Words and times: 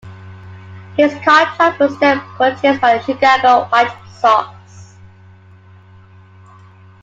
His 0.97 1.13
contract 1.23 1.79
was 1.79 1.95
then 1.99 2.19
purchased 2.35 2.81
by 2.81 2.97
the 2.97 3.03
Chicago 3.03 3.69
White 3.69 3.95
Sox. 4.15 4.95